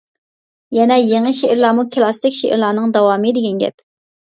يەنى، 0.77 0.97
يېڭى 1.01 1.33
شېئىرلارمۇ 1.41 1.85
كىلاسسىك 1.97 2.39
شېئىرلارنىڭ 2.41 2.99
داۋامى 2.99 3.37
دېگەن 3.39 3.65
گەپ. 3.67 3.89